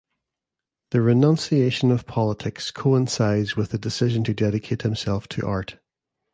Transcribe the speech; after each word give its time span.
The 0.89 0.99
renunciation 1.01 1.91
of 1.91 2.07
politics 2.07 2.71
coincides 2.71 3.55
with 3.55 3.69
the 3.69 3.77
decision 3.77 4.23
to 4.23 4.33
dedicate 4.33 4.81
himself 4.81 5.27
to 5.27 5.45
art. 5.45 5.77